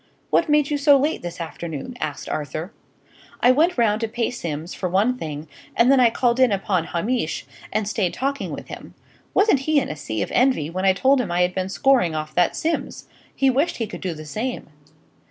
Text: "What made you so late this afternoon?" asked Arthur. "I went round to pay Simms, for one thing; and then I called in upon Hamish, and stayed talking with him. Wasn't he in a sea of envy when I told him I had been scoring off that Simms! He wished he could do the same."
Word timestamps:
"What 0.31 0.49
made 0.49 0.71
you 0.71 0.79
so 0.79 0.97
late 0.97 1.21
this 1.21 1.39
afternoon?" 1.39 1.95
asked 2.01 2.27
Arthur. 2.27 2.73
"I 3.39 3.51
went 3.51 3.77
round 3.77 4.01
to 4.01 4.07
pay 4.07 4.31
Simms, 4.31 4.73
for 4.73 4.89
one 4.89 5.15
thing; 5.15 5.47
and 5.75 5.91
then 5.91 5.99
I 5.99 6.09
called 6.09 6.39
in 6.39 6.51
upon 6.51 6.85
Hamish, 6.85 7.45
and 7.71 7.87
stayed 7.87 8.11
talking 8.15 8.49
with 8.49 8.67
him. 8.67 8.95
Wasn't 9.35 9.59
he 9.59 9.79
in 9.79 9.89
a 9.89 9.95
sea 9.95 10.23
of 10.23 10.31
envy 10.31 10.71
when 10.71 10.85
I 10.85 10.93
told 10.93 11.21
him 11.21 11.31
I 11.31 11.41
had 11.43 11.53
been 11.53 11.69
scoring 11.69 12.15
off 12.15 12.33
that 12.33 12.55
Simms! 12.55 13.09
He 13.35 13.51
wished 13.51 13.77
he 13.77 13.85
could 13.85 14.01
do 14.01 14.15
the 14.15 14.25
same." 14.25 14.71